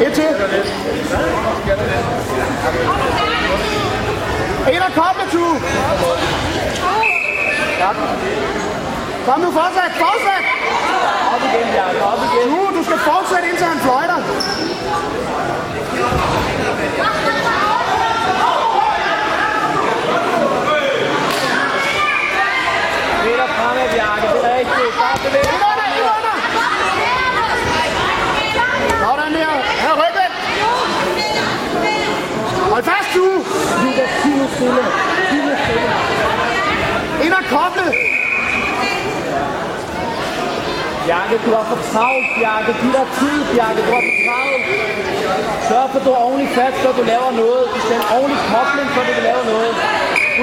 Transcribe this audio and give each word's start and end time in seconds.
Et 0.00 0.12
til. 0.12 0.28
Ind 4.74 4.82
og 4.82 4.92
kom 4.94 5.14
du. 5.20 5.30
Tue. 5.32 5.60
Tak. 7.78 7.96
Kom 9.26 9.40
nu, 9.40 9.50
fortsæt, 9.60 9.92
fortsæt. 10.04 10.44
Op 11.34 11.42
igen, 11.48 11.68
Jacob, 11.78 12.12
op 12.12 12.20
igen. 12.28 12.46
Nu, 12.52 12.60
du 12.78 12.84
skal 12.84 12.98
fortsætte 12.98 13.48
indtil 13.50 13.66
Bjarke, 41.24 41.44
du 41.46 41.50
har 41.56 41.64
for 41.72 41.80
travlt, 41.92 42.28
Bjarke. 42.38 42.72
Giv 42.80 42.92
dig 42.98 43.06
tid, 43.18 43.38
Bjarke. 43.52 43.80
Du 43.86 43.90
har 43.96 44.02
for 44.08 44.16
travlt. 44.26 44.62
Sørg 45.68 45.86
for, 45.92 45.98
at 46.00 46.04
du 46.06 46.10
er 46.16 46.20
ordentligt 46.26 46.52
fast, 46.58 46.76
så 46.82 46.88
du 46.98 47.02
laver 47.12 47.30
noget. 47.42 47.64
Have 47.88 48.00
en 48.00 48.06
ordentlig 48.18 48.40
kobling, 48.52 48.88
så 48.94 49.00
du 49.08 49.12
kan 49.18 49.24
lave 49.30 49.42
noget. 49.52 49.72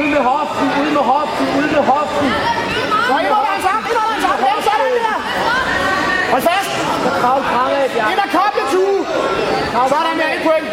Ud 0.00 0.08
med 0.14 0.22
hoften, 0.30 0.66
ud 0.82 0.90
med 0.96 1.04
hoften, 1.12 1.44
ud 1.60 1.68
med 1.76 1.84
hoften. 1.92 2.28
Ja, 4.46 4.54
sådan 4.68 4.92
der. 5.06 5.18
Hold 6.32 6.42
fast. 6.50 6.70
Så 7.04 7.10
travlt 7.20 7.46
fremad, 7.52 7.86
Bjarke. 7.94 8.10
Ind 8.12 8.20
og 8.26 8.30
koble, 8.36 8.62
Tue. 8.72 9.00
Sådan 9.92 10.14
der, 10.20 10.28
et 10.36 10.42
point. 10.46 10.68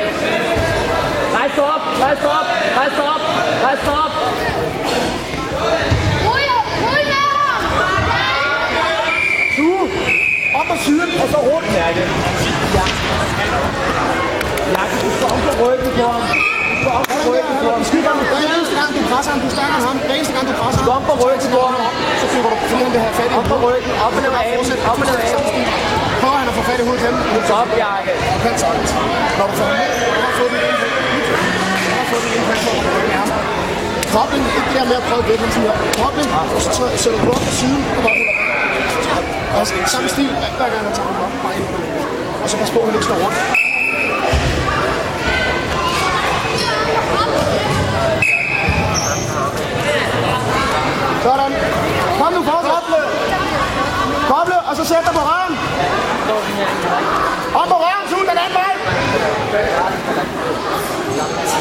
Rejs 1.38 1.53
dig 1.58 1.66
op, 1.76 1.84
rejs 2.03 2.20
dig 2.24 2.31
op, 2.40 2.48
rejs 2.80 2.94
dig 2.98 3.06
Op 10.68 10.73
på 10.76 10.84
siden, 10.86 11.10
og 11.23 11.28
så 11.34 11.40
rundt. 11.50 11.68
Bjarke. 11.73 12.04
Bjarke, 14.74 14.96
du 15.04 15.09
skal 15.16 15.28
op 15.34 15.42
på 15.48 15.54
ryggen 15.64 15.92
på 16.00 16.06
ham. 16.14 16.24
Du 16.70 16.76
skal 16.80 16.92
op 17.00 17.08
på 17.14 17.18
ryggen 17.30 17.56
på 17.62 17.68
ham. 17.74 17.82
Skyd 17.90 18.04
ham. 18.09 18.18
Hver 18.32 18.40
eneste 18.54 18.74
gang, 18.80 18.90
du 18.98 19.02
presser 19.12 19.32
ham, 19.34 19.40
du 19.44 19.48
er 19.64 19.68
end 19.78 19.86
ham. 19.88 19.98
Hver 20.08 20.16
eneste 20.18 20.34
gang, 20.36 20.46
du 20.50 20.54
presser 20.62 20.82
Du 20.86 20.92
ham, 20.96 21.02
op 21.02 21.04
på 21.09 21.14
ryggen 21.24 21.50
på 21.56 21.62
ham. 21.72 21.82
så 22.20 22.26
flytter 22.32 22.50
du, 22.54 22.58
fordi 22.62 22.76
han 22.86 22.92
vil 22.96 23.02
have 23.06 23.16
fat 23.20 23.30
i 23.34 23.36
Op 23.40 23.46
på 23.52 23.58
ryggen, 23.66 23.92
op 24.06 24.14
med 24.16 24.24
aben, 24.42 24.66
op 24.92 24.98
og 25.02 25.06
ned 25.09 25.18
med 25.24 25.30
aben. 25.38 25.66
Prøver 26.22 26.38
han 26.42 26.48
at 26.52 26.56
få 26.58 26.62
fat 26.70 26.80
i 26.81 26.84
hovedet 26.88 27.04
igen. 27.04 27.16
Så 27.50 27.54
op, 27.62 27.70
Bjarke. 27.78 28.12
Og 28.34 28.40
kan 28.44 28.54
sagtens. 28.64 28.92
Når 29.38 29.46
du 29.50 29.54
får 29.59 29.68
ham 29.72 29.78
har 30.26 30.34
fået 30.40 30.50
den. 30.54 30.59
Og 31.92 31.98
har 32.00 32.06
fået 32.12 32.22
den 32.24 32.31
af 33.12 33.20
ham. 33.22 33.30
Kobling, 34.16 34.46
ikke 34.58 34.68
det 34.70 34.76
der 34.80 34.86
med 34.92 34.98
at 35.02 35.06
prøve 35.08 35.22
at 35.24 35.28
vække 35.30 35.44
ham 35.46 35.52
sådan 35.56 35.68
her. 35.70 35.76
Kobling, 36.02 36.30
så 36.78 36.84
sætter 37.04 37.20
du 37.24 37.30
op 37.36 37.42
på 37.48 37.52
siden, 37.59 37.81
og 37.98 38.02
bare 38.06 38.27
holder 39.56 39.84
Og 39.84 39.90
samme 39.90 40.09
stil, 40.09 40.30
hver 40.58 40.70
gang 40.70 40.86
han 40.88 40.94
tager 40.98 41.09
den 41.09 41.17
op, 41.26 41.34
bare 41.44 41.56
ind 41.58 41.67
på 41.72 41.78
den. 41.81 41.90
Og 42.44 42.50
så 42.50 42.58
pas 42.58 42.72
på, 42.72 42.80
at 42.80 42.86
han 42.86 42.94
ikke 42.94 43.06
står 43.06 43.16
rundt. 43.16 43.38
Sådan. 51.23 51.52
Kom 52.20 52.34
nu, 52.34 52.42
fortsæt. 52.50 52.72
Koble. 52.73 53.02
Koble, 54.31 54.58
og 54.70 54.75
så 54.75 54.84
sæt 54.86 55.03
dig 55.06 55.14
på 55.20 55.23
røven. 55.30 55.53
Op 57.59 57.68
på 57.74 57.78
røven, 57.84 58.06
Tue, 58.12 58.25
den 58.31 58.38
anden 58.44 58.56
vej. 58.62 58.74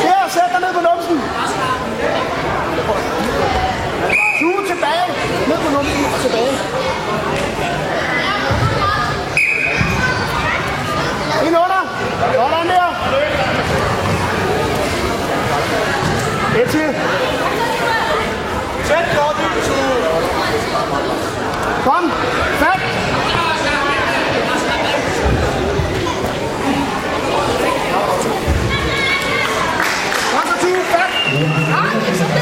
Ja, 0.08 0.18
sæt 0.28 0.48
dig 0.52 0.60
ned 0.64 0.72
på 0.78 0.82
numsen. 0.88 1.18
Tue 4.40 4.60
tilbage. 4.70 5.06
Ned 5.48 5.58
på 5.64 5.70
numsen 5.76 6.04
og 6.14 6.20
tilbage. 6.24 6.54
Ind 11.46 11.56
under. 11.64 11.82
Sådan 12.34 12.68
der. 12.68 12.86
Et 16.62 16.68
til. 16.70 16.94
Sæt 18.84 19.04
godt 19.16 19.36
ud, 19.46 19.62
Kom, 21.84 22.10
fat. 22.60 22.80
Kom 30.32 30.46
så, 30.46 30.56
Tue, 30.60 30.84
fat. 30.92 32.35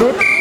đút 0.00 0.35